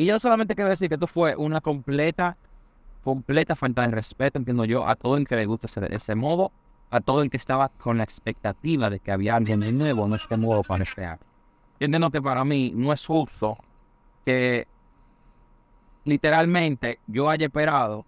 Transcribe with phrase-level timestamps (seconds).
[0.00, 2.38] Y yo solamente quiero decir que esto fue una completa,
[3.04, 6.52] completa falta de respeto, entiendo yo, a todo el que le gusta ese, modo,
[6.88, 10.38] a todo el que estaba con la expectativa de que había algo nuevo en este
[10.38, 11.20] modo para este año.
[11.78, 13.58] Entiendo que para mí no es justo
[14.24, 14.66] que
[16.06, 18.06] literalmente yo haya esperado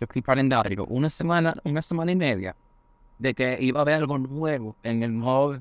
[0.00, 2.56] yo estoy calendario una semana, una semana y media
[3.16, 5.60] de que iba a haber algo nuevo en el modo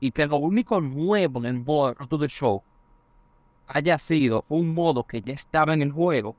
[0.00, 2.62] y que lo único nuevo en el modo de Show
[3.68, 6.34] haya sido un modo que ya estaba en el juego,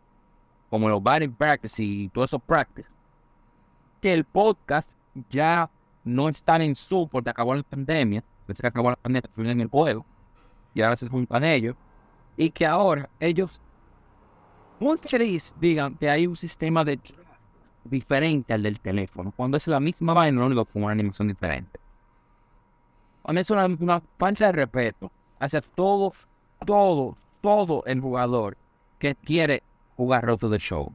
[0.69, 2.89] como los batting practice y todo eso practice,
[4.01, 4.97] que el podcast
[5.29, 5.69] ya
[6.03, 9.67] no está en Zoom porque acabó la pandemia, desde que acabó la pandemia, en el
[9.67, 10.05] juego,
[10.73, 11.75] y ahora se juntan ellos,
[12.37, 13.61] y que ahora ellos,
[14.79, 16.99] muchos digan que hay un sistema de
[17.83, 21.79] diferente al del teléfono, cuando es la misma vaina, lo único con una animación diferente.
[23.27, 26.11] Es una, una falta de respeto hacia todo,
[26.65, 28.57] todo, todo el jugador
[28.97, 29.63] que quiere
[29.95, 30.93] jugar Road to the Show.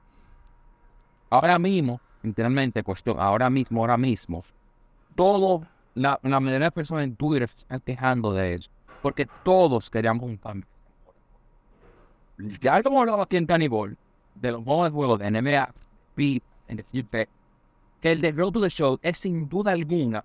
[1.30, 4.44] Ahora mismo, literalmente, cuestión, ahora mismo, ahora mismo,
[5.14, 8.70] todo, la, la mayoría de personas en Twitter se están quejando de eso,
[9.02, 10.68] porque todos queríamos un cambio.
[12.60, 13.96] Ya lo hemos hablado aquí en Cannibal,
[14.34, 15.72] de los modos de juego de NBA,
[16.16, 17.28] Beat, en decirte
[18.00, 20.24] que el de Road to the Show es sin duda alguna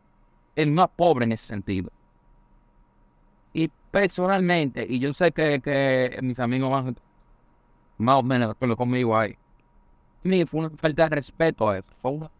[0.56, 1.92] el más pobre en ese sentido.
[3.92, 6.96] Personalmente, y yo sé que, que mis amigos van
[7.98, 9.36] más o menos de conmigo ahí,
[10.46, 12.32] fue una falta de respeto eso, fue una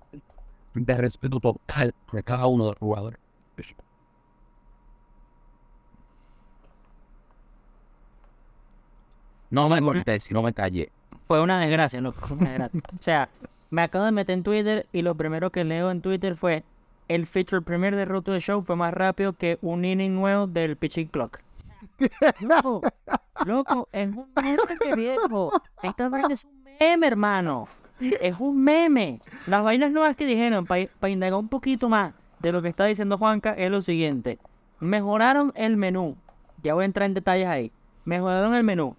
[0.74, 3.20] de respeto total de cada uno de los jugadores.
[9.50, 10.92] No me corté, si no me callé.
[11.26, 12.82] Fue una desgracia, no fue una desgracia.
[12.94, 13.30] o sea,
[13.72, 16.64] me acabo de meter en Twitter y lo primero que leo en Twitter fue
[17.10, 20.48] el feature premier de Road to the Show fue más rápido que un inning nuevo
[20.48, 21.40] del pitching clock.
[22.40, 22.82] loco,
[23.46, 25.52] loco, es un meme viejo.
[25.82, 27.68] Esta vaina es un meme, hermano.
[28.00, 29.22] Es un meme.
[29.48, 33.18] Las vainas nuevas que dijeron, para indagar un poquito más de lo que está diciendo
[33.18, 34.38] Juanca, es lo siguiente.
[34.80, 36.16] Mejoraron el menú.
[36.62, 37.72] Ya voy a entrar en detalles ahí.
[38.06, 38.96] Mejoraron el menú.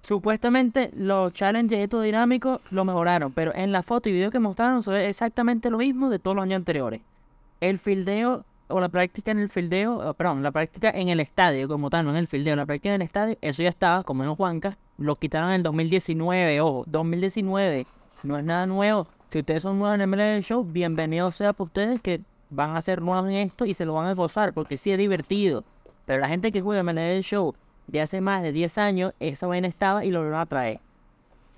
[0.00, 4.82] Supuestamente los challenges estos dinámicos lo mejoraron, pero en la foto y video que mostraron
[4.82, 7.02] se ve exactamente lo mismo de todos los años anteriores.
[7.60, 11.90] El fildeo o la práctica en el fildeo, perdón, la práctica en el estadio como
[11.90, 14.34] tal, no en el fildeo, la práctica en el estadio, eso ya estaba, como en
[14.34, 17.86] Juanca, lo quitaron en 2019, ojo, 2019,
[18.22, 19.06] no es nada nuevo.
[19.30, 23.00] Si ustedes son nuevos en el Show, bienvenido sea para ustedes que van a ser
[23.00, 25.64] nuevos en esto y se lo van a gozar, porque sí es divertido.
[26.06, 27.54] Pero la gente que juega MLB Show
[27.86, 30.80] de hace más de 10 años, esa vaina estaba y lo van a traer.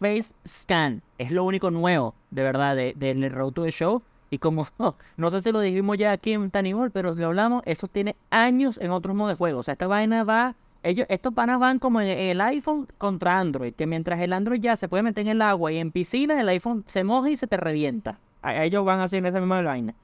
[0.01, 4.03] Face Scan es lo único nuevo, de verdad, del de, de Road to the Show.
[4.33, 4.67] Y como
[5.19, 8.79] no sé si lo dijimos ya aquí en Tanibol, pero lo hablamos, esto tiene años
[8.79, 9.59] en otros modos de juego.
[9.59, 10.57] O sea, esta vaina va.
[10.83, 14.89] Ellos, estos panas van como el iPhone contra Android, que mientras el Android ya se
[14.89, 17.59] puede meter en el agua y en piscina, el iPhone se moja y se te
[17.59, 18.19] revienta.
[18.43, 19.95] ellos van haciendo esa misma vaina.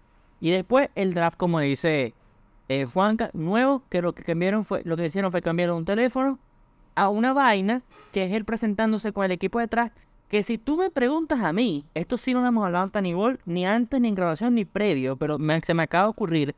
[0.41, 2.13] Y después el draft, como dice
[2.69, 6.39] eh, Juanca, nuevo, que lo que cambiaron fue, lo que hicieron fue cambiar un teléfono
[6.95, 7.81] a una vaina,
[8.13, 9.91] que es él presentándose con el equipo detrás,
[10.29, 13.41] que si tú me preguntas a mí, esto sí no lo hemos hablado tan igual,
[13.47, 16.55] ni antes, ni en grabación, ni previo, pero se me acaba de ocurrir,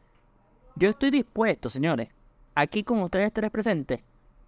[0.77, 2.09] yo estoy dispuesto, señores,
[2.55, 4.01] aquí con ustedes tres presentes,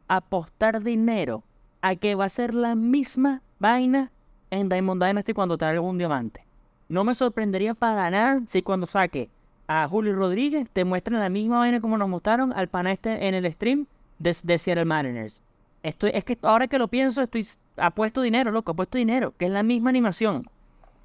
[0.09, 1.45] a apostar dinero
[1.81, 4.11] a que va a ser la misma vaina
[4.51, 6.45] en Diamond Dynasty cuando traiga un diamante.
[6.89, 9.31] No me sorprendería para ganar si cuando saque
[9.67, 13.35] a Julio Rodríguez, te muestran la misma vaina como nos mostraron al pana este en
[13.35, 13.87] el stream
[14.19, 15.43] de, de Seattle Mariners.
[15.83, 19.51] Estoy, es que ahora que lo pienso, estoy apuesto dinero, loco, apuesto dinero, que es
[19.51, 20.49] la misma animación.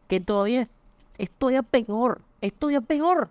[0.07, 0.67] Que todavía
[1.17, 3.29] es todavía peor, es todavía peor.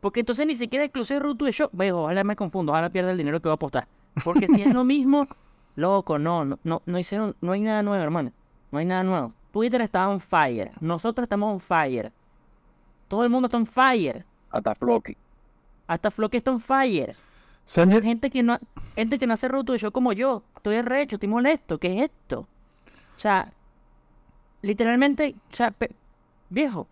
[0.00, 1.68] Porque entonces ni siquiera exclusivo Root to the Show.
[1.72, 3.88] Veo, ojalá me confundo, ahora pierda el dinero que voy a apostar.
[4.22, 5.26] Porque si es lo mismo,
[5.76, 8.32] loco, no, no, no, no hicieron, no hay nada nuevo, hermano.
[8.70, 9.32] No hay nada nuevo.
[9.52, 10.70] Twitter está on fire.
[10.80, 12.12] Nosotros estamos on fire.
[13.08, 14.24] Todo el mundo está on fire.
[14.50, 15.16] Hasta Floki.
[15.86, 17.16] Hasta Floki está on fire.
[17.66, 18.58] Gente que no,
[18.94, 20.42] gente que no hace roto de show como yo.
[20.56, 21.78] Estoy recho, estoy molesto.
[21.78, 22.40] ¿Qué es esto?
[22.40, 23.52] O sea,
[24.62, 25.74] literalmente, o sea,
[26.48, 26.86] viejo,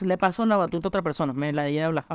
[0.00, 1.32] le pasó la batuta a otra persona.
[1.32, 2.06] Me la di a hablar.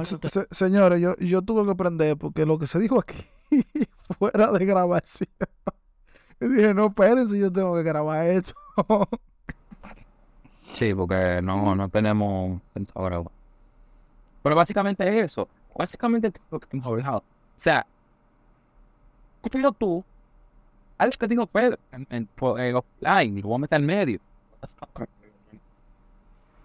[0.52, 3.26] señores, yo, yo tuve que aprender porque lo que se dijo aquí
[4.20, 5.30] fuera de grabación.
[6.40, 8.56] Y dije, no, espérense, yo tengo que grabar esto.
[10.74, 12.60] sí, porque no, no tenemos
[12.96, 13.22] ahora.
[14.42, 15.48] Pero básicamente es eso.
[15.76, 17.18] Básicamente lo que hemos hablado.
[17.18, 17.86] O sea,
[19.52, 20.04] pero tú,
[20.98, 24.20] algo que tengo pues, en, en, en, offline, lo voy a meter al medio.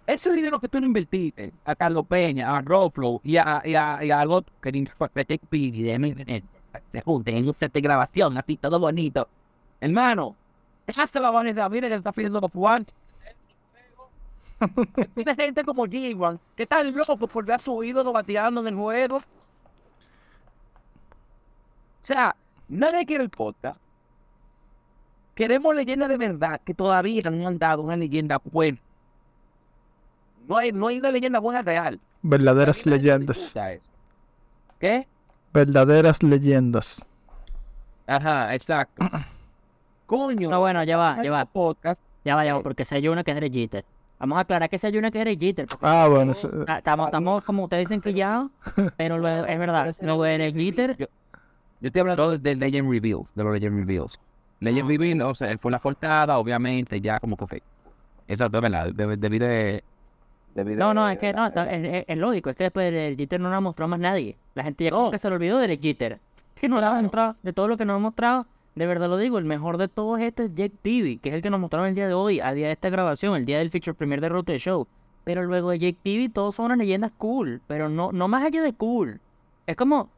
[0.05, 4.03] Ese dinero que tú no invertiste a Carlos Peña, a Roflo y a, y a,
[4.03, 4.71] y a algo que
[6.91, 9.27] se junten en un set de grabación, así todo bonito.
[9.81, 10.35] Hermano,
[10.85, 12.85] dejaste la vanidad, mira que está pidiendo los Juan.
[15.15, 18.75] Tiene gente como G1, que está loco por ver a su ídolo bateando en el
[18.75, 19.17] juego.
[19.17, 19.23] O
[22.01, 22.35] sea,
[22.67, 23.79] nadie quiere el podcast.
[25.35, 28.79] Queremos leyendas de verdad, que todavía no han dado una leyenda buena.
[30.47, 31.99] No hay, no hay una leyenda buena real.
[32.21, 33.53] Verdaderas leyendas.
[34.79, 35.07] ¿Qué?
[35.53, 37.05] Verdaderas leyendas.
[38.07, 39.05] Ajá, exacto.
[40.07, 40.49] Coño.
[40.49, 41.45] No, bueno, ya va, ya va.
[41.45, 42.01] podcast.
[42.23, 43.85] Ya va, ya va, porque si hay una que es de Jeter.
[44.19, 45.67] Vamos a aclarar que si hay una que es de Jeter.
[45.67, 46.31] porque Ah, bueno.
[46.31, 48.49] eso- ah, Estamos, estamos, como ustedes dicen, quillados,
[48.97, 49.93] pero lo- es verdad.
[50.01, 51.05] Lo de Jeter, Yo,
[51.81, 54.19] yo estoy hablando de Legend Reveals, de los Legend Reveals.
[54.59, 57.63] Legend Reveal, o sea, fue la portada, obviamente, ya como que fue.
[58.27, 58.91] Exacto, es verdad.
[58.91, 59.83] de- Debí de.
[60.55, 62.91] debí de- No, no, es que no, está- es, es- es lógico, es que después
[62.91, 64.35] del Jeter no nos ha mostrado más nadie.
[64.55, 66.19] La gente ya como que se le olvidó del Jeter.
[66.59, 69.17] Que no le ha mostrado, de todo lo que nos ha mostrado, de verdad lo
[69.17, 71.89] digo, el mejor de todos este es Jake Peavy, que es el que nos mostraron
[71.89, 74.29] el día de hoy, a día de esta grabación, el día del feature premier de
[74.29, 74.87] Road to the Show.
[75.23, 78.61] Pero luego de Jake Peavy todos son unas leyendas cool, pero no, no más allá
[78.61, 79.19] de cool.
[79.65, 80.09] Es como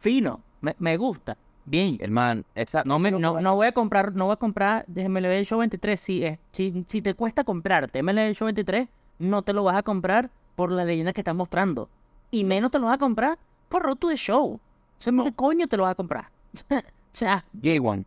[0.00, 1.96] fino, me, me gusta, bien.
[2.00, 2.88] Hermano, exacto.
[2.88, 5.98] No, me, no, no voy a comprar, no voy a comprar de MLB Show 23.
[6.00, 8.88] Si, es- si, si te cuesta comprarte MLB Show 23,
[9.18, 11.88] no te lo vas a comprar por la leyenda que están mostrando.
[12.30, 13.38] Y menos te lo vas a comprar
[13.68, 14.54] por Road to the Show.
[14.54, 14.60] O
[14.98, 16.28] sea, ¿qué coño te lo vas a comprar?
[17.16, 18.04] o sea, J1.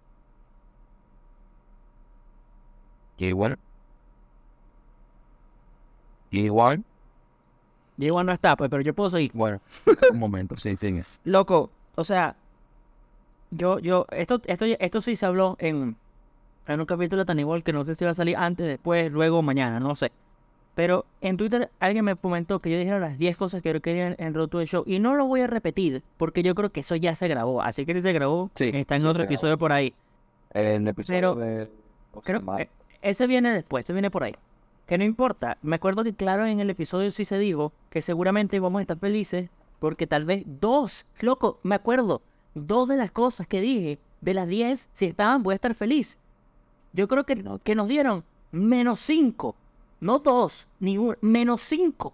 [3.18, 3.58] J1.
[6.32, 6.84] J1.
[7.98, 9.32] Diego no está, pues, pero yo puedo seguir.
[9.34, 9.62] Bueno,
[10.12, 11.04] un momento, sí, tiene.
[11.24, 12.36] Loco, o sea,
[13.50, 15.96] yo, yo, esto, esto, esto sí se habló en,
[16.68, 19.42] en un capítulo tan igual que no sé si va a salir antes, después, luego,
[19.42, 20.12] mañana, no sé.
[20.80, 24.08] Pero en Twitter alguien me comentó que yo dijera las 10 cosas que yo quería
[24.08, 24.84] en, en Road to the Show.
[24.86, 27.62] Y no lo voy a repetir, porque yo creo que eso ya se grabó.
[27.62, 29.94] Así que si se grabó, Sí, está en otro episodio por ahí.
[30.54, 31.70] El episodio Pero- de.
[32.24, 32.70] Creo que
[33.02, 34.34] ese viene después, ese viene por ahí.
[34.86, 35.58] Que no importa.
[35.64, 38.98] Me acuerdo que claro en el episodio sí se dijo que seguramente vamos a estar
[39.00, 39.50] felices
[39.82, 42.22] porque tal vez dos, loco, me acuerdo,
[42.56, 46.18] dos de las cosas que dije de las 10, si estaban, voy a estar feliz.
[46.94, 47.36] Yo creo que,
[47.66, 48.24] que nos dieron
[48.54, 49.58] menos 5,
[50.00, 52.08] no dos, ni uno, menos 5.
[52.08, 52.14] O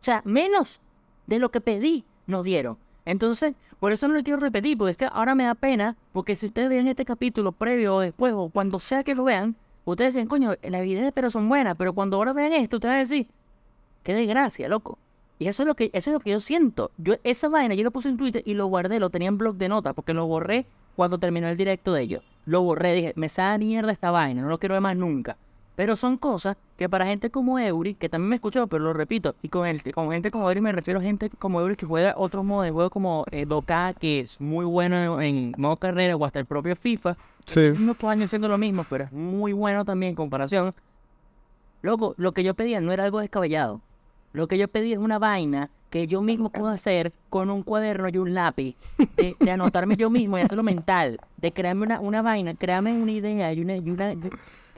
[0.00, 0.80] sea, menos
[1.26, 2.78] de lo que pedí nos dieron.
[3.04, 6.36] Entonces, por eso no lo quiero repetir, porque es que ahora me da pena, porque
[6.36, 10.14] si ustedes ven este capítulo previo o después, o cuando sea que lo vean, ustedes
[10.14, 13.00] dicen, coño, las videos pero son buenas, pero cuando ahora vean esto, ustedes van a
[13.00, 13.26] decir,
[14.02, 14.98] qué desgracia, loco.
[15.38, 16.90] Y eso es lo que, eso es lo que yo siento.
[16.98, 19.56] Yo, esa vaina yo lo puse en Twitter y lo guardé, lo tenía en blog
[19.56, 20.66] de notas, porque lo borré
[20.96, 22.22] cuando terminó el directo de ellos.
[22.44, 25.38] Lo borré, dije, me sale mierda esta vaina, no lo quiero ver más nunca.
[25.76, 29.34] Pero son cosas que para gente como Eury, que también me escuchó, pero lo repito,
[29.40, 32.14] y con, el, con gente como Eury me refiero a gente como Eury que juega
[32.16, 36.24] otros modos de juego como eh, Doka, que es muy bueno en modo carrera, o
[36.24, 37.16] hasta el propio FIFA.
[37.46, 37.60] Sí.
[37.68, 40.74] Unos años haciendo lo mismo, pero es muy bueno también en comparación.
[41.82, 43.80] Loco, lo que yo pedía no era algo descabellado.
[44.32, 48.08] Lo que yo pedía es una vaina que yo mismo puedo hacer con un cuaderno
[48.10, 48.76] y un lápiz.
[49.16, 51.18] De, de anotarme yo mismo y hacerlo mental.
[51.38, 54.14] De crearme una, una vaina, crearme una idea y una, y una-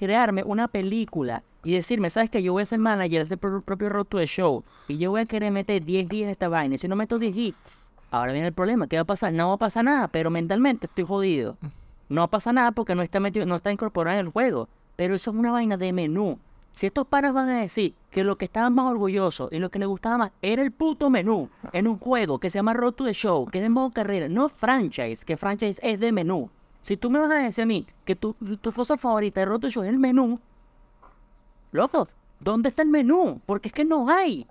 [0.07, 1.45] crearme una película.
[1.65, 2.43] Y decirme, ¿sabes qué?
[2.43, 4.65] Yo voy a ser manager de pro- propio Road to the Show.
[4.89, 6.75] Y yo voy a querer meter 10 días de esta vaina.
[6.75, 7.55] Y si no meto 10 días,
[8.11, 8.89] ahora viene el problema.
[8.89, 9.33] ¿Qué va a pasar?
[9.33, 11.57] No va a pasar nada, pero mentalmente estoy jodido.
[12.09, 14.69] No pasa nada porque no está metido, no está incorporado en el juego.
[14.97, 16.37] Pero eso es una vaina de menú.
[16.73, 19.79] Si estos panas van a decir que lo que estaban más orgullosos y lo que
[19.79, 23.05] les gustaba más era el puto menú en un juego que se llama Road to
[23.05, 26.51] the Show, que es de modo carrera, no franchise, que franchise es de menú.
[26.83, 29.61] Si tú me vas a decir a mí que tu, tu cosa favorita de Road
[29.61, 30.41] to the Show es el menú,
[31.71, 32.09] loco,
[32.41, 33.41] ¿dónde está el menú?
[33.47, 34.47] Porque es que no hay.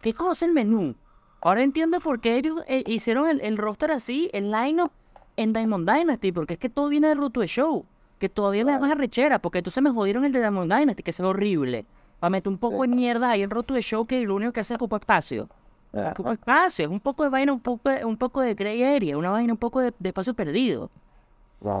[0.00, 0.94] ¿Qué cosa es el menú?
[1.40, 4.90] Ahora entiendo por qué ellos eh, hicieron el, el roster así, el lineup
[5.36, 7.84] en Diamond Dynasty, porque es que todo viene de Road to the Show.
[8.18, 11.12] Que todavía me da más arrechera, porque entonces me jodieron el de Diamond Dynasty, que
[11.12, 11.86] se ve horrible.
[12.18, 14.52] Para meter un poco de mierda ahí en Road to the Show, que lo único
[14.52, 15.48] que hace es ocupar espacio.
[15.92, 19.16] Ocupa espacio, es un poco de vaina, un poco de, un poco de gray area,
[19.16, 20.90] una vaina un poco de, de espacio perdido.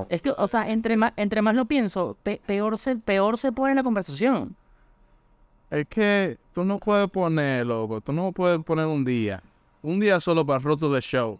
[0.08, 3.52] Es que, o sea, entre más, entre más lo pienso, pe- peor, se, peor se
[3.52, 4.56] pone la conversación.
[5.70, 9.42] Es que tú no puedes poner, loco, tú no puedes poner un día,
[9.82, 11.38] un día solo para Roto de Show.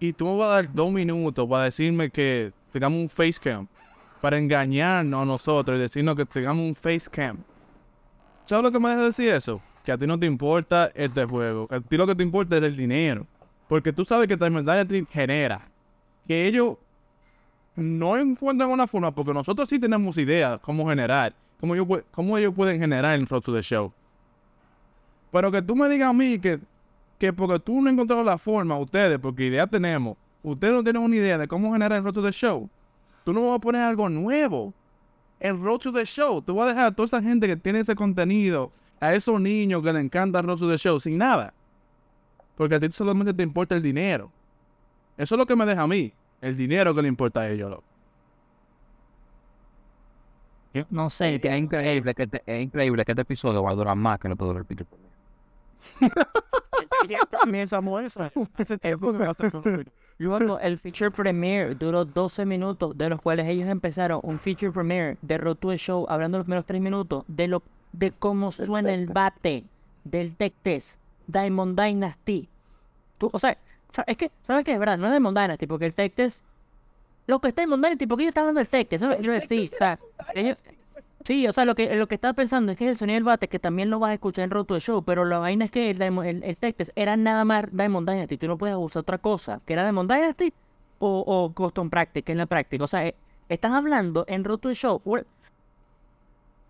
[0.00, 3.66] Y tú me vas a dar dos minutos para decirme que tengamos un face cam,
[4.20, 7.38] para engañarnos a nosotros y decirnos que tengamos un face cam.
[8.44, 9.60] ¿Sabes lo que me deja decir eso?
[9.84, 12.56] Que a ti no te importa este juego, que a ti lo que te importa
[12.58, 13.26] es el dinero.
[13.68, 15.60] Porque tú sabes que Time Dynasty genera.
[16.26, 16.76] Que ellos
[17.78, 22.52] no encuentran una forma, porque nosotros sí tenemos ideas cómo generar, cómo, yo, cómo ellos
[22.54, 23.92] pueden generar en Road to the Show.
[25.30, 26.58] Pero que tú me digas a mí que,
[27.18, 31.02] que porque tú no has encontrado la forma, ustedes, porque idea tenemos, ustedes no tienen
[31.02, 32.68] una idea de cómo generar el Road to the Show.
[33.24, 34.74] Tú no vas a poner algo nuevo.
[35.38, 36.42] El Road to the Show.
[36.42, 39.82] Tú vas a dejar a toda esa gente que tiene ese contenido, a esos niños
[39.84, 41.54] que les encanta el Road to the Show, sin nada.
[42.56, 44.32] Porque a ti solamente te importa el dinero.
[45.16, 46.12] Eso es lo que me deja a mí.
[46.40, 47.70] El dinero que le importa a ellos.
[47.70, 47.84] loco.
[50.90, 51.40] No sé.
[51.42, 54.36] Es increíble que este, es increíble que este episodio va a durar más que lo
[54.36, 54.86] puedo repetir.
[57.30, 58.30] También somos eso.
[60.18, 65.16] Luego, el feature premiere duró 12 minutos, de los cuales ellos empezaron un feature premiere
[65.22, 68.92] de Road to the Show, hablando los primeros 3 minutos de lo de cómo suena
[68.92, 69.64] el bate
[70.04, 72.48] del Tech Test, Diamond Dynasty.
[73.16, 73.56] Tú, o sea,
[74.06, 74.72] es que, ¿sabes qué?
[74.74, 76.44] Es verdad, no es Diamond Dynasty, porque el Tech Test,
[77.26, 79.32] lo que es Diamond Dynasty, porque ellos están hablando del Tech Test, eso que quiero
[79.34, 79.70] decir.
[81.24, 83.48] Sí, o sea, lo que, lo que estaba pensando es que el sonido del bate,
[83.48, 85.90] que también lo vas a escuchar en Roto de Show, pero la vaina es que
[85.90, 89.18] el, el, el Tech Test era nada más Diamond Dynasty, tú no puedes usar otra
[89.18, 90.52] cosa, que era Diamond Dynasty
[91.00, 92.84] o, o Custom Practice, que es la práctica.
[92.84, 93.14] O sea, eh,
[93.48, 95.02] están hablando en Roto de Show.
[95.04, 95.24] we-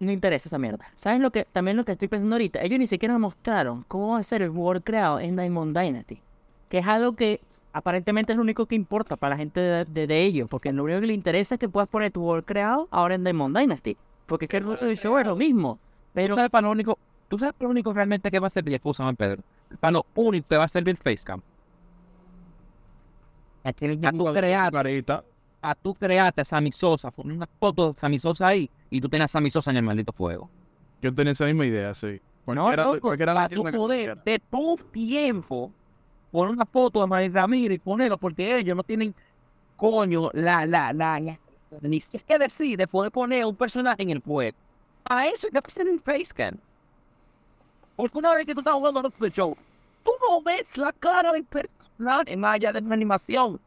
[0.01, 0.87] No interesa esa mierda.
[0.97, 2.61] ¿Sabes lo que también lo que estoy pensando ahorita?
[2.63, 6.21] Ellos ni siquiera mostraron cómo va a ser el World creado en Diamond Dynasty,
[6.69, 7.41] que es algo que
[7.73, 10.85] aparentemente es lo único que importa para la gente de, de, de ellos, porque lo
[10.85, 13.97] único que le interesa es que puedas poner tu World creado ahora en Diamond Dynasty.
[14.27, 15.79] Porque es que el de Show es lo mismo.
[16.13, 16.99] Pero ¿Tú sabes para lo único,
[17.29, 19.43] tú sabes para lo único realmente que va a servir, escúchame Pedro,
[19.81, 21.41] para lo único que va a servir Facecam.
[23.65, 23.73] A
[24.13, 25.25] tú crear, Carita.
[25.61, 29.09] a tú crearte a Sammy Sosa, poner una foto de Sammy Sosa ahí y tú
[29.09, 30.49] tienes a Sammy Sosa en el maldito fuego.
[31.03, 32.21] Yo tenía esa misma idea, sí.
[32.47, 35.71] No, Cualquiera- loco, cualquiera Para leyenda tu poder de tu tiempo
[36.31, 39.15] poner una foto de María Ramírez y ponerlo porque ellos no tienen
[39.77, 41.39] coño la, la, la, la-
[41.83, 42.01] ni
[42.39, 44.57] decir de poder poner un personaje en el juego.
[45.05, 46.57] A eso hay que hacer un facecam.
[47.97, 49.57] Porque una vez que tú estás jugando to the Show,
[50.05, 53.61] tú no ves la cara del personaje más allá de una animación.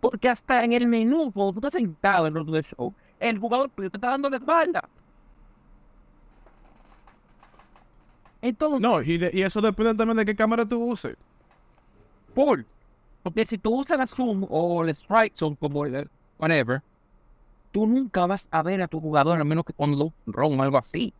[0.00, 3.86] Porque hasta en el menú, cuando tú estás sentado en the Show, el jugador te
[3.86, 4.88] está dando la espalda.
[8.40, 11.16] Entonces, No, y, de- y eso depende también de qué cámara tú uses.
[12.34, 12.62] full.
[13.22, 16.80] Porque si tú usas la Zoom o el Strike Zone como el whatever,
[17.72, 20.62] tú nunca vas a ver a tu jugador a menos que cuando lo ron o
[20.62, 21.12] algo así.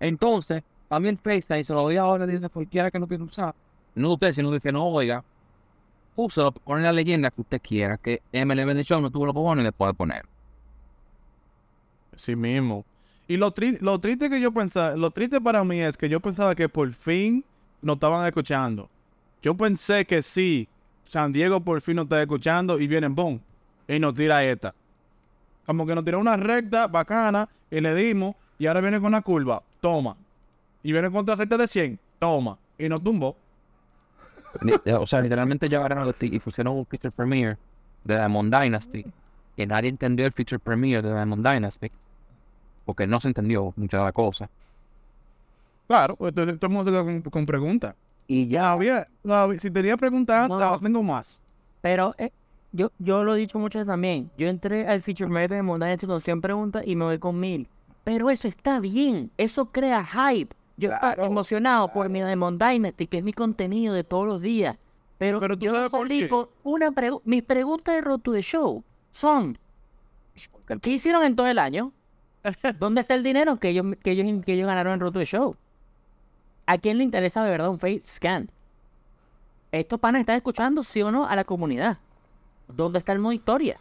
[0.00, 3.54] Entonces, también FaceTime se lo doy ahora a cualquiera que no quiera usar.
[3.94, 5.24] No usted, sino dice, no, oiga,
[6.16, 9.64] úsalo, pone la leyenda que usted quiera, que MLB de Show no tuvo los cojones
[9.64, 10.24] le puede poner.
[12.16, 12.84] Sí mismo.
[13.28, 16.18] Y lo, tri- lo triste que yo pensaba, lo triste para mí es que yo
[16.18, 17.44] pensaba que por fin
[17.82, 18.88] nos estaban escuchando.
[19.42, 20.66] Yo pensé que sí,
[21.04, 23.40] San Diego por fin nos está escuchando y vienen, boom,
[23.86, 24.74] y nos tira esta.
[25.66, 29.20] Como que nos tiró una recta bacana y le dimos, y ahora viene con una
[29.22, 30.16] curva, toma.
[30.82, 32.56] Y viene con otra recta de 100, toma.
[32.78, 33.36] Y nos tumbó.
[34.62, 37.58] Ni- O sea, literalmente llegaron a los y pusieron un feature premiere
[38.04, 39.04] de Diamond Dynasty.
[39.56, 41.90] Que nadie entendió el feature premiere de Diamond Dynasty.
[42.88, 44.48] Porque no se entendió mucha de la cosa.
[45.86, 47.94] Claro, pues, todo todo el mundo se quedó con, con preguntas.
[48.26, 50.80] Y ya, Todavía, todavía- si tenía preguntas, No.
[50.80, 51.42] tengo más.
[51.82, 52.30] Pero eh,
[52.72, 54.30] yo, yo lo he dicho muchas veces también.
[54.38, 57.38] Yo entré al feature medio de Monday Dynasty con 100 preguntas y me voy con
[57.38, 57.68] 1000.
[58.04, 59.30] Pero eso está bien.
[59.36, 60.56] Eso crea hype.
[60.78, 64.40] Yo estaba Claro, emocionado por mi Diamond Dynasty, que es mi contenido de todos los
[64.40, 64.78] días.
[65.18, 66.28] Pero, Pero tú yo sabes por salí qué.
[66.30, 67.22] con una pregunta.
[67.26, 69.58] Mis preguntas de Road to the Show son:
[70.80, 71.92] ¿Qué hicieron en todo el año?
[72.78, 75.24] ¿Dónde está el dinero que ellos, que ellos, que ellos ganaron en Road to the
[75.24, 75.56] Show?
[76.66, 78.48] ¿A quién le interesa de verdad un face scan?
[79.72, 81.98] Estos panes están escuchando, sí o no, a la comunidad.
[82.68, 83.78] ¿Dónde está el modo historia?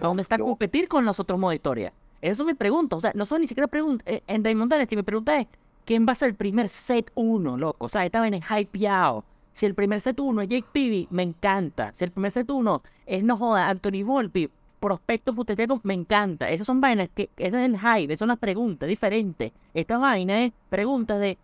[0.00, 1.92] ¿Dónde está competir con los otros modos historia?
[2.20, 2.96] Eso es mi pregunta.
[2.96, 4.06] O sea, no son ni siquiera preguntas.
[4.26, 5.46] En Diamond Dynasty mi pregunta es:
[5.84, 7.84] ¿quién va a ser el primer set 1, loco?
[7.84, 9.24] O sea, estaban en hypeado.
[9.52, 11.92] Si el primer set 1 es Jake Peavy, me encanta.
[11.92, 14.50] Si el primer set 1 es, no joda, Anthony Volpi,
[14.82, 16.50] prospecto futetero, me encanta.
[16.50, 19.52] Esas son vainas que, ese es el hype, esas son las preguntas diferentes.
[19.72, 21.38] Esta vaina es preguntas de.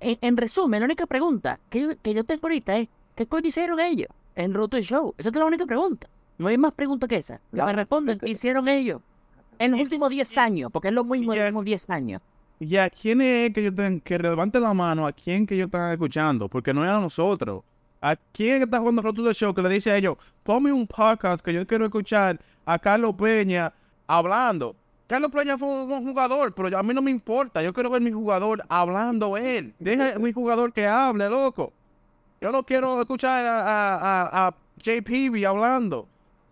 [0.00, 3.48] En, en resumen, la única pregunta que yo, que yo tengo ahorita es: ¿qué coño
[3.48, 5.14] hicieron ellos en Roto y Show?
[5.16, 6.08] Esa es la única pregunta.
[6.38, 7.40] No hay más preguntas que esa.
[7.52, 9.00] La me responden: ¿qué hicieron ellos
[9.58, 10.70] en los últimos 10 años?
[10.72, 12.22] Porque es lo mismo de Ya- los últimos 10 años.
[12.58, 15.06] ¿Y a quién es que yo tengo que levante la mano?
[15.06, 16.46] ¿A quién que yo están escuchando?
[16.48, 17.62] Porque no es a nosotros.
[18.02, 20.86] ¿A quién está jugando Road to the Show que le dice a ellos, ponme un
[20.86, 23.72] podcast que yo quiero escuchar a Carlos Peña
[24.06, 24.74] hablando?
[25.06, 27.62] Carlos Peña fue un, un jugador, pero a mí no me importa.
[27.62, 29.74] Yo quiero ver mi jugador hablando él.
[29.78, 31.72] Deja a mi jugador que hable, loco.
[32.40, 36.08] Yo no quiero escuchar a, a, a, a JPB hablando.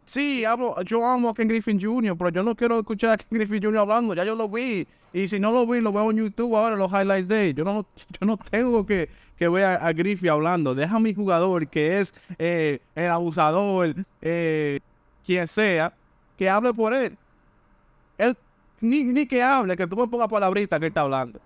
[0.08, 3.28] Sí, hablo, yo amo a Ken Griffin Jr., pero yo no quiero escuchar a Ken
[3.30, 3.76] Griffin Jr.
[3.76, 4.86] hablando, ya yo lo vi.
[5.12, 7.54] Y si no lo vi, lo veo en YouTube ahora, los highlights de él.
[7.54, 7.84] Yo no,
[8.18, 10.74] yo no tengo que, que ver a, a Griffin hablando.
[10.74, 14.80] Deja a mi jugador, que es eh, el abusador, eh,
[15.26, 15.92] quien sea,
[16.38, 17.18] que hable por él.
[18.16, 18.34] Él,
[18.80, 21.38] ni, ni que hable, que tú me pongas palabritas que él está hablando.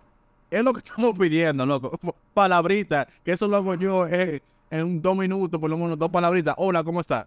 [0.48, 1.98] Es lo que estamos pidiendo, loco.
[2.32, 4.40] Palabritas, que eso lo hago yo eh,
[4.70, 6.54] en dos minutos, por lo menos dos palabritas.
[6.58, 7.26] Hola, ¿cómo está?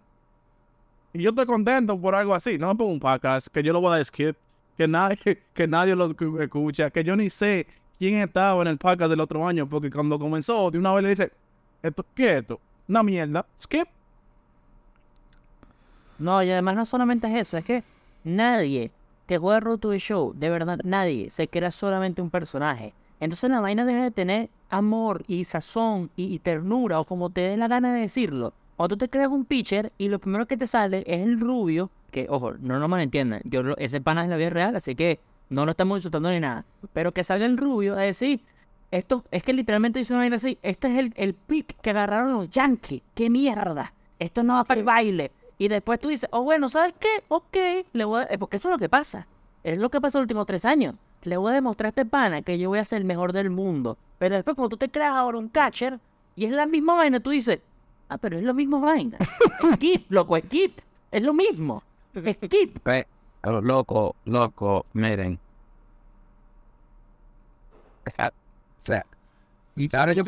[1.18, 2.58] Yo estoy contento por algo así.
[2.58, 4.36] No pongo un podcast que yo lo voy a skip,
[4.76, 5.16] que nadie,
[5.54, 7.66] que nadie lo escu- escucha, que yo ni sé
[7.98, 11.08] quién estaba en el podcast del otro año, porque cuando comenzó, de una vez le
[11.10, 11.32] dice,
[11.82, 12.60] ¿esto qué es esto?
[12.88, 13.46] Una mierda.
[13.60, 13.88] Skip.
[16.18, 17.84] No, y además no solamente es eso, es que
[18.24, 18.90] nadie
[19.26, 22.94] que juega Road to the Show, de verdad nadie, se crea solamente un personaje.
[23.20, 27.40] Entonces la vaina deja de tener amor y sazón y, y ternura, o como te
[27.42, 28.52] dé la gana de decirlo.
[28.76, 31.90] Cuando tú te creas un pitcher y lo primero que te sale es el rubio,
[32.10, 35.18] que ojo, no nos malentiendan, yo lo- ese pana es la vida real, así que
[35.48, 36.64] no lo estamos insultando ni nada.
[36.92, 38.40] Pero que salga el rubio a decir,
[38.90, 42.32] esto es que literalmente dice una vaina así, este es el, el pick que agarraron
[42.32, 45.32] los Yankees, qué mierda, esto no va para el baile.
[45.58, 47.08] Y después tú dices, oh bueno, ¿sabes qué?
[47.28, 47.56] Ok,
[47.92, 48.24] le voy a...
[48.24, 49.26] eh, porque eso es lo que pasa.
[49.64, 50.94] Es lo que pasa los últimos tres años.
[51.22, 53.48] Le voy a demostrar a este pana que yo voy a ser el mejor del
[53.48, 53.96] mundo.
[54.18, 55.98] Pero después cuando tú te creas ahora un catcher
[56.36, 57.60] y es la misma vaina, tú dices,
[58.08, 59.18] ah, pero es la misma vaina.
[59.74, 60.78] Skip, loco, skip.
[61.10, 61.82] Es lo mismo.
[62.14, 62.78] Skip.
[62.80, 63.06] Pe-
[63.40, 65.38] Pero loco, loco, miren.
[68.78, 69.04] O sea,
[69.74, 70.22] y ahora yo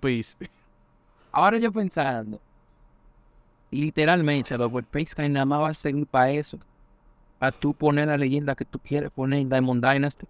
[0.00, 0.36] peace.
[1.34, 2.38] Ahora yo pensando,
[3.70, 6.58] literalmente, loco, el Pace nada más va a servir para eso.
[7.38, 10.26] Para tú poner la leyenda que tú quieres poner en Diamond Dynasty.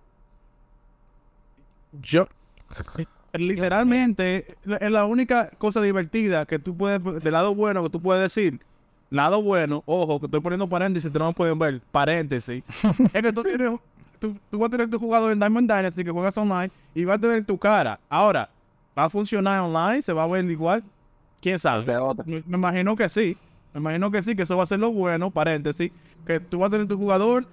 [2.01, 2.29] Yo,
[3.33, 8.23] literalmente, es la única cosa divertida que tú puedes, del lado bueno que tú puedes
[8.23, 8.61] decir,
[9.11, 12.63] lado bueno, ojo, que estoy poniendo paréntesis, ustedes no pueden ver, paréntesis,
[13.13, 13.79] es que tú tienes,
[14.19, 17.17] tú, tú vas a tener tu jugador en Diamond Dynasty que juegas online y vas
[17.17, 17.99] a tener tu cara.
[18.09, 18.49] Ahora,
[18.97, 20.03] ¿va a funcionar online?
[20.03, 20.83] ¿Se va a ver igual?
[21.41, 21.85] ¿Quién sabe?
[22.25, 23.37] Me imagino que sí.
[23.73, 25.91] Me imagino que sí, que eso va a ser lo bueno, paréntesis,
[26.27, 27.47] que tú vas a tener tu jugador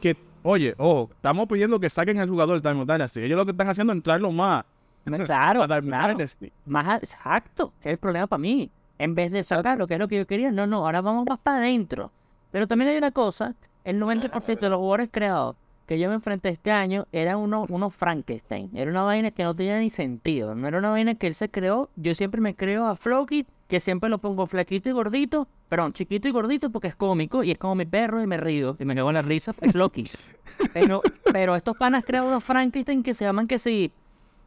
[0.00, 3.20] que, oye, ojo, estamos pidiendo que saquen al jugador de Diamond Dynasty.
[3.22, 4.64] Ellos lo que están haciendo es entrarlo más
[5.26, 6.18] Claro, a Diamond claro.
[6.66, 8.70] Más exacto, que es el problema para mí.
[8.98, 11.26] En vez de sacar lo que es lo que yo quería, no, no, ahora vamos
[11.28, 12.10] más para adentro.
[12.50, 16.48] Pero también hay una cosa, el 90% de los jugadores creados que yo me enfrenté
[16.48, 18.70] este año eran unos, unos Frankenstein.
[18.74, 20.54] Era una vaina que no tenía ni sentido.
[20.54, 21.90] No era una vaina que él se creó.
[21.96, 25.48] Yo siempre me creo a Floki, que siempre lo pongo flaquito y gordito.
[25.68, 28.76] Perdón, chiquito y gordito porque es cómico y es como mi perro y me río.
[28.80, 30.10] Y me cago en la risa, es Floki.
[30.72, 33.92] Pero, pero estos panas crean unos Frankenstein que se llaman que sí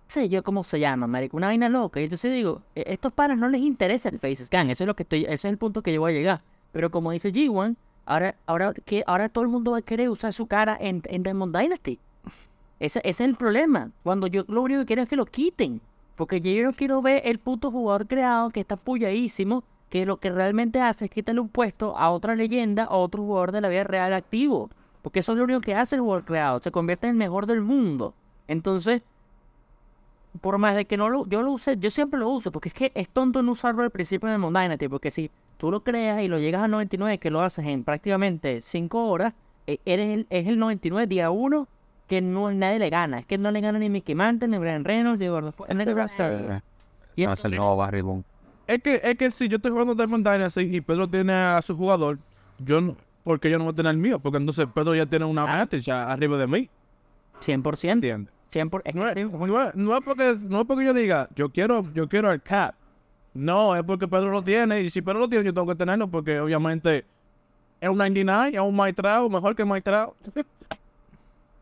[0.10, 2.00] sé yo cómo se llama, marico, una vaina loca.
[2.00, 4.96] Y entonces digo, "E- estos panas no les interesa el face scan, eso es lo
[4.96, 6.42] que estoy, ese es el punto que yo voy a llegar.
[6.72, 10.34] Pero como dice G1, ahora, ahora, que, ahora todo el mundo va a querer usar
[10.34, 12.00] su cara en, en Diamond Dynasty.
[12.80, 13.92] Ese, ese es el problema.
[14.04, 15.82] Cuando yo lo único que quiero es que lo quiten.
[16.16, 20.30] Porque yo no quiero ver el puto jugador creado que está puyadísimo, que lo que
[20.32, 23.84] realmente hace es quitarle un puesto a otra leyenda, a otro jugador de la vida
[23.86, 24.70] real activo.
[25.02, 27.46] Porque eso es lo único que hace el jugador creado, se convierte en el mejor
[27.46, 28.14] del mundo.
[28.48, 29.02] Entonces,
[30.42, 32.74] por más de que no lo, yo lo use, yo siempre lo uso, porque es
[32.76, 36.22] que es tonto no usarlo al principio de Diamond Dynasty, porque si tú lo creas
[36.22, 39.34] y lo llegas a 99, que lo haces en prácticamente 5 horas,
[39.68, 41.68] eh, eres el, es el 99 día 1
[42.08, 44.84] que no nadie le gana, es que no le gana ni Mickey Mantle, ni Brian
[44.84, 45.26] Reynolds, ni.
[47.16, 48.04] Y No, es el nuevo Barry.
[48.66, 51.76] Es que, es que si yo estoy jugando Diamond Dynasty y Pedro tiene a su
[51.76, 52.18] jugador,
[52.60, 55.26] yo no, porque yo no voy a tener el mío, porque entonces Pedro ya tiene
[55.26, 55.52] una Ah.
[55.52, 56.70] advantage a- arriba de mí,
[57.42, 58.34] 100%, ¿entiendes?
[58.52, 60.94] 100%, es que No es, sí, no es- no es porque, no es porque yo
[60.94, 62.76] diga, yo quiero, yo quiero el cap.
[63.34, 66.08] No, es porque Pedro lo tiene, y si Pedro lo tiene, yo tengo que tenerlo,
[66.08, 67.06] porque obviamente
[67.80, 70.16] es un 99, es un Maitrao, mejor que Maitrao.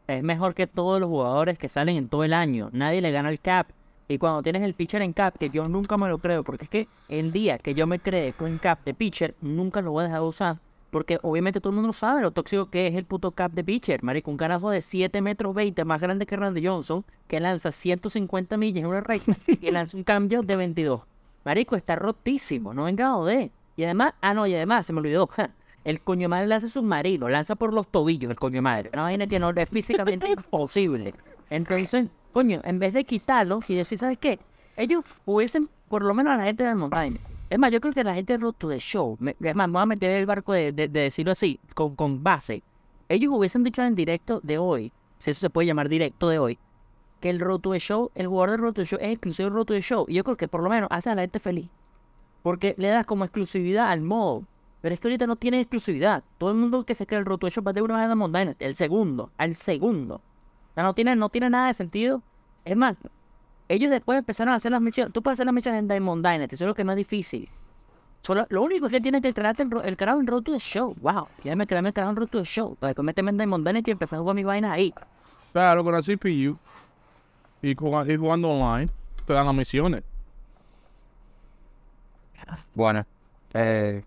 [0.08, 2.70] es mejor que todos los jugadores que salen en todo el año.
[2.72, 3.68] Nadie le gana el cap.
[4.08, 6.70] Y cuando tienes el pitcher en cap, que yo nunca me lo creo, porque es
[6.70, 10.06] que el día que yo me cree con cap de pitcher, nunca lo voy a
[10.06, 10.58] dejar de usar.
[10.90, 14.04] Porque obviamente todo el mundo sabe lo tóxico que es el puto cap de pitcher.
[14.04, 18.58] Marico, un carajo de 7 metros 20, más grande que Randy Johnson, que lanza 150
[18.58, 21.02] millas en una recta y lanza un cambio de 22.
[21.44, 23.52] Marico, está rotísimo, no venga joder.
[23.76, 25.30] Y además, ah no, y además, se me olvidó,
[25.84, 28.90] el coño madre lanza submarino, lanza por los tobillos el coño madre.
[28.92, 31.14] Una vaina que no es físicamente imposible.
[31.50, 34.40] Entonces, coño, en vez de quitarlo y decir, ¿sabes qué?
[34.76, 37.20] Ellos hubiesen, por lo menos a la gente de montaña.
[37.50, 39.74] Es más, yo creo que la gente de Road to the Show, es más, me
[39.74, 42.62] voy a meter el barco de, de- de decirlo así, con, base.
[43.08, 46.60] Ellos hubiesen dicho en directo de hoy, si eso se puede llamar directo de hoy,
[47.22, 49.50] que el Road to the Show, el jugador de Road to the Show es exclusivo
[49.50, 50.06] de Road to the Show.
[50.08, 51.70] Y yo creo que por lo menos hace a la gente feliz.
[52.44, 54.44] Porque le das como exclusividad al modo.
[54.82, 56.24] Pero es que ahorita no tiene exclusividad.
[56.38, 58.06] Todo el mundo que se cree el Road to the Show va de una vez
[58.06, 58.64] a Dynasty.
[58.66, 60.16] El segundo, al segundo.
[60.16, 62.22] O sea, no tiene, no tiene nada de sentido.
[62.66, 62.96] Es más,
[63.70, 65.14] ellos después empezaron a hacer las misiones.
[65.14, 67.50] Tú puedes hacer las misiones en Diamond Dynasty, eso es lo que es más difícil.
[68.22, 70.96] Solo, lo único que tienes que crearte el, el canal en Road to the Show.
[71.02, 72.78] Wow, ya me creé el canal en Road to the Show.
[72.82, 74.94] Después méteme en Diamond Dynasty y empecé a jugar mis vainas ahí.
[75.54, 76.58] Claro, con la CPU
[77.62, 78.92] y, jugando, y jugando online,
[79.26, 80.04] te dan las misiones.
[82.74, 83.06] Bueno,
[83.54, 84.04] eh,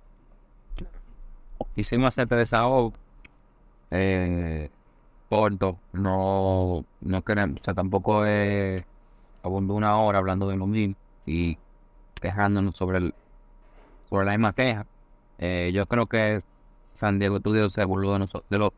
[1.76, 2.92] hicimos este desahogo
[3.90, 4.70] eh,
[5.28, 8.84] corto, no, no queremos, o sea, tampoco es
[9.42, 10.94] abundó una hora hablando de lo mismo
[11.26, 11.56] y
[12.20, 13.14] quejándonos sobre el,
[14.08, 14.86] sobre la misma queja.
[15.38, 16.42] Eh, yo creo que
[16.92, 18.72] San Diego Studios se burló de nosotros, de lo,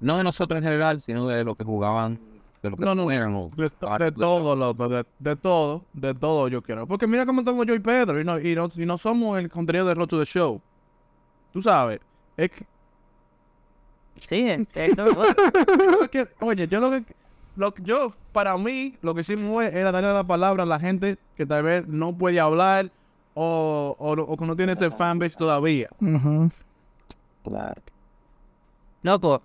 [0.00, 2.18] no de nosotros en general, sino de lo que jugaban,
[2.62, 3.06] de lo que No, no,
[3.56, 6.86] De, to- de de- todo, loco, de, de todo, de todo yo quiero.
[6.86, 9.48] Porque mira cómo estamos yo y Pedro, y no, y no, y no somos el
[9.48, 10.60] contenido de Road to the Show.
[11.52, 12.00] Tú sabes,
[12.36, 12.66] es que,
[14.16, 17.04] Sí, es- es yo que- oye, yo lo que,
[17.58, 20.80] lo que- yo, para mí, lo que hicimos fue, era darle la palabra a la
[20.80, 22.90] gente que tal vez no puede hablar
[23.34, 25.88] o, o, o que no tiene ese fanbase todavía.
[26.00, 26.50] Ujú.
[29.02, 29.42] Loco,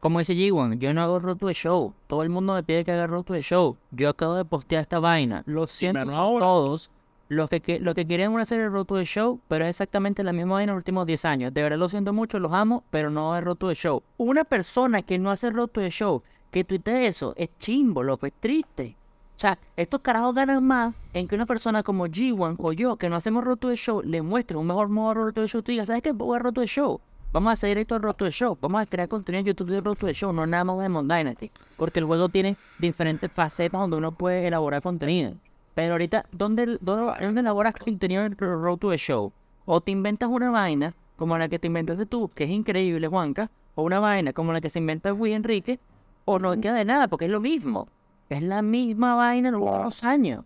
[0.00, 1.92] como dice G1, yo no hago road to the show.
[2.06, 3.76] Todo el mundo me pide que haga road to the show.
[3.90, 5.42] Yo acabo de postear esta vaina.
[5.46, 6.44] Lo siento ahora.
[6.44, 6.90] todos.
[7.28, 9.70] Los que, que- los que querían una serie de road to the show, pero es
[9.70, 11.52] exactamente la misma vaina en los últimos 10 años.
[11.52, 14.02] De verdad lo siento mucho, los amo, pero no es road to the show.
[14.16, 18.26] Una persona que no hace road to the show, que tuitee eso, es chimbo, loco,
[18.26, 18.96] es triste.
[19.36, 23.10] O sea, estos carajos ganan más en que una persona como G1 o yo, que
[23.10, 25.48] no hacemos road to the show, le muestre un mejor modo de road to the
[25.48, 25.62] show.
[25.62, 26.12] Tú digas, ¿sabes qué?
[26.12, 27.00] Voy a road to the show.
[27.36, 28.56] Vamos a hacer directo al Road to the Show.
[28.62, 30.88] Vamos a crear contenido en YouTube de Road to the Show, no nada más de
[30.88, 31.50] Mon Dynasty.
[31.76, 35.34] Porque el juego tiene diferentes facetas donde uno puede elaborar contenido.
[35.74, 39.32] Pero ahorita, ¿dónde, dónde, dónde elaboras contenido en Road to the Show?
[39.66, 43.50] O te inventas una vaina como la que te inventaste tú, que es increíble, Juanca.
[43.74, 45.78] O una vaina como la que se inventa Luis Enrique.
[46.26, 47.88] O no queda de nada, porque es lo mismo.
[48.28, 50.44] Es la misma vaina en los últimos años.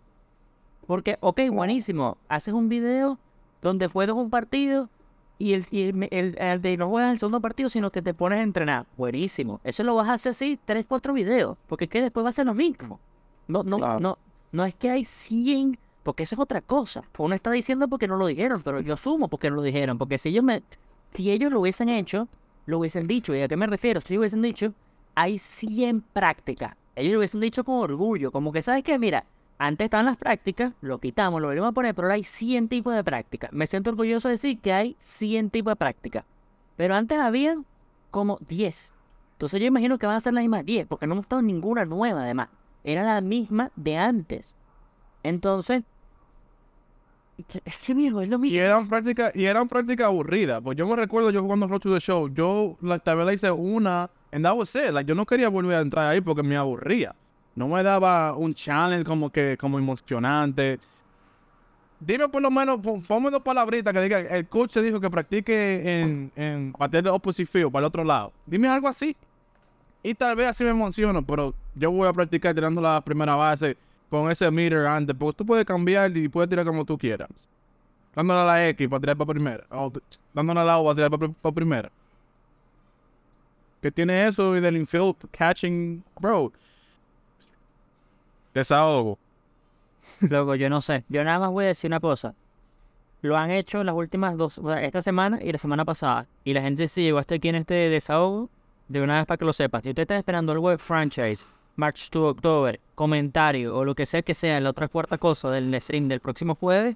[0.87, 2.17] Porque, ok, buenísimo.
[2.29, 3.17] Haces un video
[3.61, 4.89] donde juegas un partido
[5.37, 8.01] y el, y el, me- el- el de no juegas el segundo partido, sino que
[8.01, 8.85] te pones a entrenar.
[8.97, 9.59] Buenísimo.
[9.63, 11.57] Eso lo vas a hacer así, tres, cuatro videos.
[11.67, 12.99] Porque es que después va a ser lo mismo.
[13.47, 13.99] No, no, Claro.
[13.99, 14.17] no,
[14.51, 17.03] no es que hay 100, porque eso es otra cosa.
[17.17, 19.97] Uno está diciendo porque no lo dijeron, pero yo asumo porque no lo dijeron.
[19.97, 20.61] Porque si ellos me,
[21.09, 22.27] si ellos lo hubiesen hecho,
[22.67, 23.33] lo hubiesen dicho.
[23.35, 23.99] ¿Y a qué me refiero?
[24.01, 24.73] Si hubiesen dicho,
[25.15, 26.75] hay 100 prácticas.
[26.95, 28.99] Ellos lo hubiesen dicho con orgullo, como que, ¿sabes qué?
[28.99, 29.25] Mira,
[29.57, 32.93] antes estaban las prácticas, lo quitamos, lo volvimos a poner, pero ahora hay 100 tipos
[32.95, 33.51] de prácticas.
[33.53, 36.25] Me siento orgulloso de decir que hay 100 tipos de prácticas.
[36.77, 37.65] Pero antes habían
[38.09, 38.93] como 10.
[39.33, 41.85] Entonces yo imagino que van a ser las mismas 10, porque no hemos estado ninguna
[41.85, 42.49] nueva además.
[42.83, 44.55] Era la misma de antes.
[45.23, 45.83] Entonces,
[47.65, 48.59] es que viejo, es lo Y mismo.
[48.59, 50.61] eran prácticas, y eran prácticas aburridas.
[50.61, 53.51] Pues yo me recuerdo yo jugando Road to the Show, yo la vez la hice
[53.51, 54.73] una, and that was
[55.05, 57.15] yo no quería volver a entrar ahí porque me aburría.
[57.55, 60.79] No me daba un challenge como que, como emocionante.
[61.99, 65.09] Dime por lo menos, pon- ponme dos palabritas que diga, el coach te dijo que
[65.09, 68.33] practique en, en bater opposite field, para el otro lado.
[68.45, 69.15] Dime algo así.
[70.01, 73.77] Y tal vez así me emociono, pero yo voy a practicar tirando la primera base
[74.09, 77.29] con ese meter antes, porque tú puedes cambiar y puedes tirar como tú quieras.
[78.15, 79.67] Dándole a la X para tirar para primera.
[80.33, 81.91] Dándole a la O para tirar para primera.
[83.81, 86.51] Que tiene eso y del infield catching, bro.
[88.53, 89.17] Desahogo.
[90.19, 91.03] Luego, yo no sé.
[91.09, 92.33] Yo nada más voy a decir una cosa.
[93.21, 96.25] Lo han hecho las últimas dos, o sea, esta semana y la semana pasada.
[96.43, 98.49] Y la gente sí llegó hasta aquí en este desahogo
[98.87, 99.83] de una vez para que lo sepas.
[99.83, 104.21] Si usted está esperando algo de franchise, March to October, comentario o lo que sea
[104.23, 106.95] que sea, la otra cuarta cosa del stream del próximo jueves,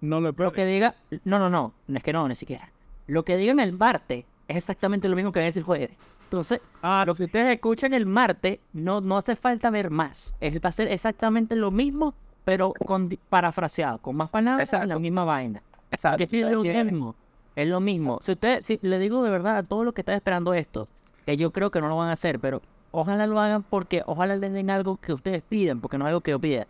[0.00, 0.52] No le lo pego.
[0.52, 0.94] que diga,
[1.24, 2.70] no, no, no, es que no, ni siquiera.
[3.06, 5.90] Lo que digan el martes es exactamente lo mismo que va a decir jueves.
[6.26, 10.34] Entonces, Ah, lo que ustedes escuchan el martes, no, no hace falta ver más.
[10.40, 15.00] Es, va a ser exactamente lo mismo, pero con parafraseado, con más palabras, la Exacto.
[15.00, 15.62] misma vaina.
[15.90, 16.18] Exacto.
[16.28, 17.14] Que es lo mismo.
[17.54, 18.18] Es lo mismo.
[18.22, 20.88] Si usted, si, le digo de verdad a todos los que están esperando esto,
[21.24, 22.60] que yo creo que no lo van a hacer, pero
[22.90, 26.20] ojalá lo hagan porque ojalá les den algo que ustedes piden, porque no es algo
[26.20, 26.66] que yo pida.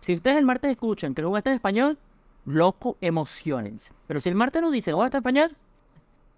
[0.00, 1.98] Si ustedes el martes escuchan que luego está en español,
[2.44, 3.92] loco, emocionense.
[4.06, 5.56] Pero si el martes no dice, oh, está en español,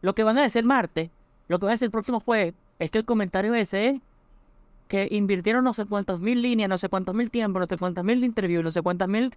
[0.00, 1.10] lo que van a decir el martes,
[1.48, 4.00] lo que va a decir el próximo jueves, es que el comentario ese es
[4.88, 8.04] que invirtieron no sé cuántas mil líneas, no sé cuántos mil tiempos, no sé cuántas
[8.04, 9.32] mil interviews, no sé cuántas mil,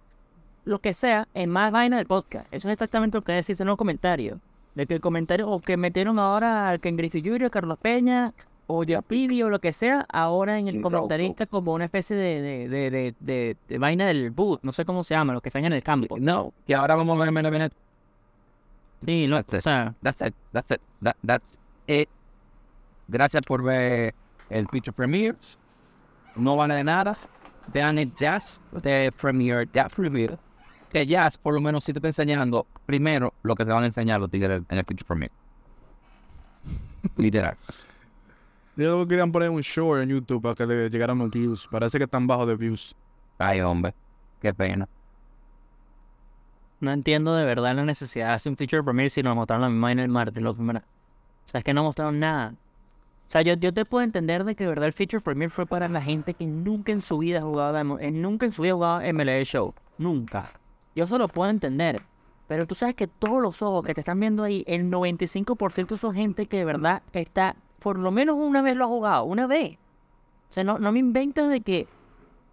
[0.64, 2.46] lo que sea, en más vaina del podcast.
[2.52, 4.38] Eso es exactamente lo que decís en los comentarios.
[4.74, 8.34] De que el comentario, o que metieron ahora al Ken Griffith Jr., Carlos Peña,
[8.66, 13.14] o Yapidi, o lo que sea, ahora en el comentarista como una especie de, de,
[13.20, 15.84] de, de, vaina del boot, no sé cómo se llama, los que están en el
[15.84, 16.18] campo.
[16.18, 17.72] No, y ahora vamos a ver Bennett.
[19.04, 19.62] Sí, no, That's o it.
[19.62, 20.34] sea, That's it.
[20.52, 20.80] That's it.
[21.00, 22.08] That, that's it.
[23.08, 24.14] Gracias por ver
[24.50, 25.36] el feature premiere.
[26.36, 27.16] No vale de nada.
[27.72, 30.38] Vean el jazz de premiere, jazz premiere.
[30.90, 33.86] Que jazz, por lo menos, si te está enseñando primero lo que te van a
[33.86, 35.34] enseñar los tigres en el feature premiere.
[37.16, 37.56] Literal.
[38.76, 41.66] Yo creo que querían poner un short en YouTube para que le llegaran los views.
[41.70, 42.94] Parece que están bajos de views.
[43.38, 43.94] Ay, hombre.
[44.40, 44.88] Qué pena.
[46.78, 49.68] no entiendo de verdad la necesidad de hacer un feature premiere si nos mostraron la
[49.70, 50.80] misma en el martes, la primera.
[50.80, 52.54] O sea, es que no mostraron nada.
[53.26, 55.66] O sea, yo, yo te puedo entender de que de verdad el feature premiere fue
[55.66, 58.76] para la gente que nunca en su vida demo- eh, nunca en su vida ha
[58.76, 59.74] jugado MLB Show.
[59.98, 60.48] Nunca.
[60.94, 62.00] Yo eso lo puedo entender.
[62.46, 66.14] Pero tú sabes que todos los ojos que te están viendo ahí, el 95% son
[66.14, 69.76] gente que de verdad está, por lo menos una vez lo ha jugado, una vez.
[70.48, 71.88] O sea, no, no me inventes de que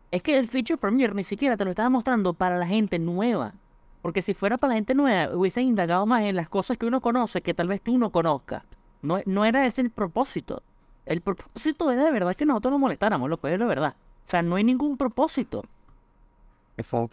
[0.10, 3.54] es que el feature premiere ni siquiera te lo estaba mostrando para la gente nueva.
[4.02, 7.00] Porque si fuera para la gente nueva, hubiesen indagado más en las cosas que uno
[7.00, 8.64] conoce que tal vez tú no conozcas.
[9.04, 10.64] No, no era ese el propósito.
[11.06, 13.96] El propósito era de verdad que nosotros nos molestáramos, lo que es la verdad.
[14.26, 15.64] O sea, no hay ningún propósito.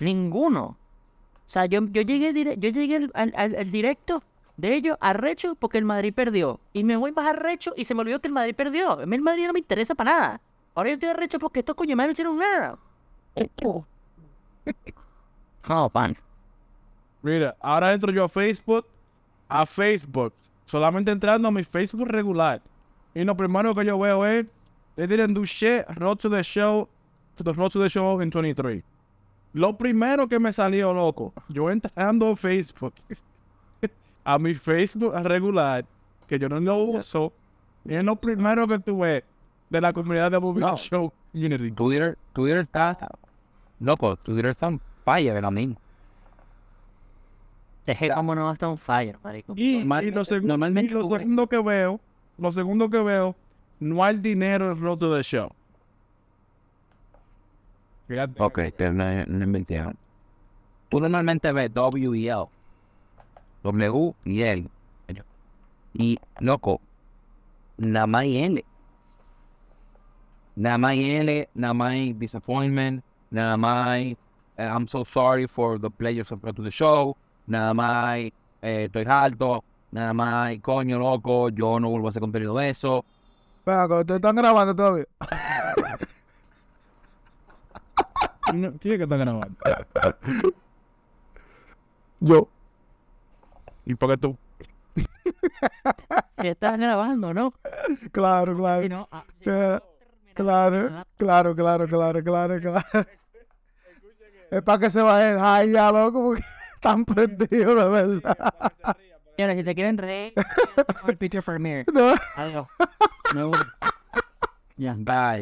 [0.01, 0.65] Ninguno.
[0.65, 0.77] O
[1.53, 4.23] sea, yo, yo llegué, dire- yo llegué al, al- al- directo
[4.57, 6.61] de ellos arrecho porque el Madrid perdió.
[6.73, 8.93] Y me voy más arrecho y se me olvidó que el Madrid perdió.
[9.01, 10.41] A mí el Madrid no me interesa para nada.
[10.75, 12.79] Ahora yo estoy arrecho porque estos coño no hicieron nada.
[15.69, 16.17] No, pan.
[17.23, 18.87] Mira, ahora entro yo a Facebook.
[19.49, 20.33] A Facebook.
[20.71, 22.63] Solamente entrando a mi Facebook regular.
[23.13, 24.47] Y lo primero que yo veo es.
[24.95, 25.85] They didn't do shit.
[25.97, 26.89] Road to the show.
[27.37, 28.85] To the road to the show in 23.
[29.55, 31.33] Lo primero que me salió, loco.
[31.49, 32.95] Yo entrando a Facebook.
[34.25, 35.85] a mi Facebook regular.
[36.29, 37.33] Que yo no lo uso.
[37.85, 39.25] Y es lo primero que tuve.
[39.71, 40.77] De la comunidad de Movie No.
[40.77, 41.73] Show Unity.
[41.73, 42.97] Twitter, Twitter está.
[43.81, 45.77] Loco, Twitter está en falla de la misma.
[47.91, 49.53] Es que como no va a estar un fire, marico.
[49.57, 52.01] Y, y lo, normalmente y lo segundo que veo,
[52.39, 53.35] lo segundo que veo,
[53.81, 55.51] no hay dinero en Road to the Show.
[58.07, 58.41] Fíjate.
[58.41, 59.83] Ok, pero no, no inventé.
[60.89, 62.47] Tú normalmente ves W y L.
[63.65, 64.69] W y L.
[65.95, 66.81] Y, loco,
[67.77, 68.65] nada más hay L.
[70.55, 74.17] Nada más hay L, nada más hay disappointment, nada más hay
[74.57, 77.17] eh, I'm so sorry for the players of to the show,
[77.51, 78.33] nada más hay
[78.63, 82.71] eh, estoy alto, nada más hay coño loco, yo no vuelvo a hacer contenido de
[82.71, 83.05] eso.
[83.65, 85.07] Que te están grabando todavía.
[88.53, 89.57] No, ¿Quién es que está grabando?
[92.19, 92.49] Yo.
[93.87, 94.37] ¿Y por qué tú?
[96.41, 97.55] Si estás grabando, ¿no?
[98.11, 98.89] Claro, claro.
[98.89, 99.23] No, ah,
[100.35, 103.07] Claro, claro, claro, claro, claro, claro.
[104.51, 106.43] Es para que se baje el high ya, loco, porque
[106.81, 108.55] están prendidos, de verdad.
[109.37, 110.33] Señores, si se quieren reír,
[111.09, 111.85] el Peter Premiere.
[111.93, 112.15] No.
[112.37, 112.67] Adiós.
[113.35, 113.51] No.
[114.77, 114.95] Ya.
[114.97, 115.39] Bye.